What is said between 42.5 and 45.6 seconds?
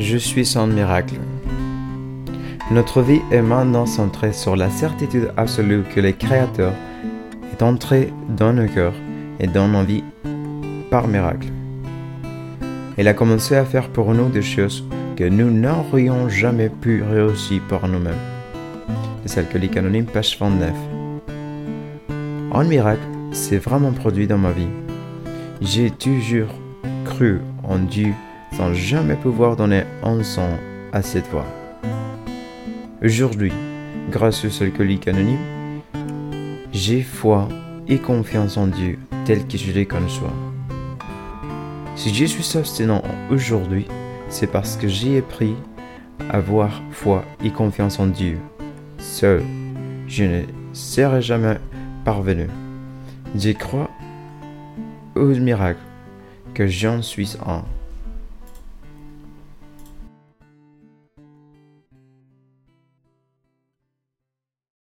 abstinent aujourd'hui, c'est parce que j'ai appris